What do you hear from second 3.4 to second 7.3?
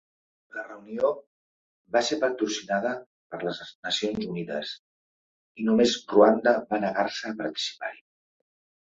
les Nacions Unides i només Ruanda va negar-se